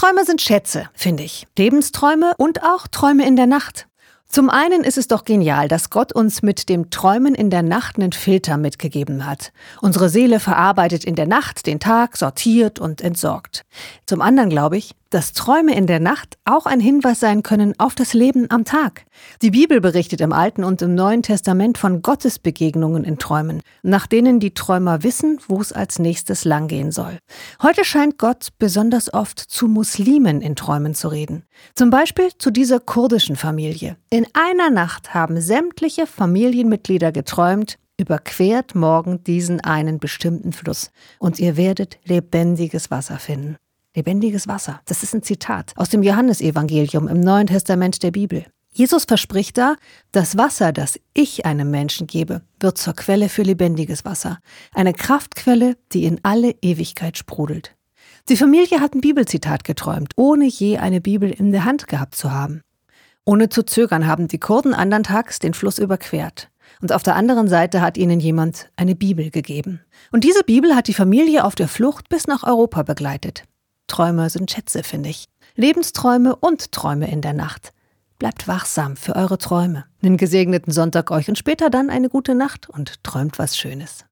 [0.00, 1.46] Träume sind Schätze, finde ich.
[1.58, 3.86] Lebensträume und auch Träume in der Nacht.
[4.26, 7.96] Zum einen ist es doch genial, dass Gott uns mit dem Träumen in der Nacht
[7.96, 9.52] einen Filter mitgegeben hat.
[9.82, 13.66] Unsere Seele verarbeitet in der Nacht den Tag, sortiert und entsorgt.
[14.06, 17.94] Zum anderen glaube ich, dass Träume in der Nacht auch ein Hinweis sein können auf
[17.96, 19.04] das Leben am Tag.
[19.42, 24.06] Die Bibel berichtet im Alten und im Neuen Testament von Gottes Begegnungen in Träumen, nach
[24.06, 27.18] denen die Träumer wissen, wo es als nächstes langgehen soll.
[27.60, 31.44] Heute scheint Gott besonders oft zu Muslimen in Träumen zu reden.
[31.74, 33.96] Zum Beispiel zu dieser kurdischen Familie.
[34.10, 41.56] In einer Nacht haben sämtliche Familienmitglieder geträumt, überquert morgen diesen einen bestimmten Fluss und ihr
[41.56, 43.56] werdet lebendiges Wasser finden.
[43.96, 44.80] Lebendiges Wasser.
[44.86, 48.46] Das ist ein Zitat aus dem Johannesevangelium im Neuen Testament der Bibel.
[48.72, 49.74] Jesus verspricht da,
[50.12, 54.38] das Wasser, das ich einem Menschen gebe, wird zur Quelle für lebendiges Wasser.
[54.72, 57.74] Eine Kraftquelle, die in alle Ewigkeit sprudelt.
[58.28, 62.30] Die Familie hat ein Bibelzitat geträumt, ohne je eine Bibel in der Hand gehabt zu
[62.30, 62.62] haben.
[63.24, 66.48] Ohne zu zögern haben die Kurden andern Tags den Fluss überquert.
[66.80, 69.80] Und auf der anderen Seite hat ihnen jemand eine Bibel gegeben.
[70.12, 73.44] Und diese Bibel hat die Familie auf der Flucht bis nach Europa begleitet.
[73.90, 75.24] Träume sind Schätze, finde ich.
[75.56, 77.72] Lebensträume und Träume in der Nacht.
[78.20, 79.84] Bleibt wachsam für eure Träume.
[80.00, 84.04] Einen gesegneten Sonntag euch und später dann eine gute Nacht und träumt was Schönes.